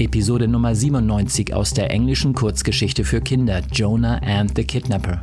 Episode 0.00 0.46
Nummer 0.46 0.76
97 0.76 1.52
aus 1.52 1.74
der 1.74 1.90
englischen 1.90 2.32
Kurzgeschichte 2.32 3.04
für 3.04 3.20
Kinder 3.20 3.62
Jonah 3.72 4.20
and 4.22 4.52
the 4.54 4.62
Kidnapper. 4.62 5.20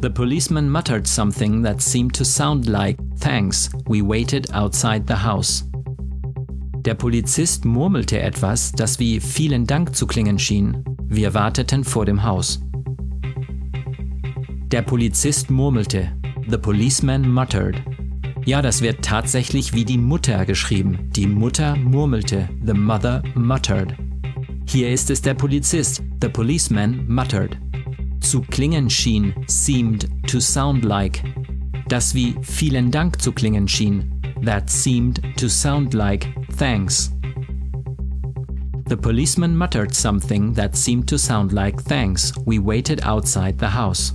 The 0.00 0.08
policeman 0.08 0.70
muttered 0.70 1.06
something 1.06 1.62
that 1.62 1.82
seemed 1.82 2.14
to 2.14 2.24
sound 2.24 2.66
like 2.66 2.98
Thanks, 3.18 3.68
we 3.86 4.00
waited 4.00 4.50
outside 4.54 5.04
the 5.06 5.22
house. 5.22 5.68
Der 6.78 6.94
Polizist 6.94 7.66
murmelte 7.66 8.18
etwas, 8.18 8.72
das 8.72 8.98
wie 8.98 9.20
vielen 9.20 9.66
Dank 9.66 9.94
zu 9.94 10.06
klingen 10.06 10.38
schien. 10.38 10.82
Wir 11.04 11.34
warteten 11.34 11.84
vor 11.84 12.06
dem 12.06 12.22
Haus. 12.22 12.62
Der 14.72 14.80
Polizist 14.80 15.50
murmelte. 15.50 16.10
The 16.48 16.56
policeman 16.56 17.30
muttered. 17.30 17.82
Ja, 18.46 18.62
das 18.62 18.80
wird 18.80 19.04
tatsächlich 19.04 19.74
wie 19.74 19.84
die 19.84 19.98
Mutter 19.98 20.46
geschrieben. 20.46 21.10
Die 21.14 21.26
Mutter 21.26 21.76
murmelte. 21.76 22.48
The 22.64 22.72
mother 22.72 23.22
muttered. 23.34 23.94
Hier 24.66 24.90
ist 24.90 25.10
es 25.10 25.20
der 25.20 25.34
Polizist. 25.34 26.02
The 26.22 26.28
policeman 26.28 27.04
muttered. 27.06 27.58
Zu 28.20 28.42
klingen 28.42 28.88
schien, 28.88 29.34
seemed 29.46 30.08
to 30.26 30.40
sound 30.40 30.84
like. 30.84 31.22
Das 31.88 32.14
wie 32.14 32.34
vielen 32.42 32.90
Dank 32.90 33.20
zu 33.20 33.32
klingen 33.32 33.66
schien. 33.66 34.10
That 34.44 34.70
seemed 34.70 35.20
to 35.36 35.48
sound 35.48 35.92
like 35.94 36.28
thanks. 36.56 37.12
The 38.88 38.96
policeman 38.96 39.56
muttered 39.56 39.94
something 39.94 40.54
that 40.54 40.76
seemed 40.76 41.08
to 41.08 41.18
sound 41.18 41.52
like 41.52 41.82
thanks. 41.84 42.32
We 42.46 42.58
waited 42.58 43.04
outside 43.04 43.58
the 43.58 43.66
house. 43.66 44.14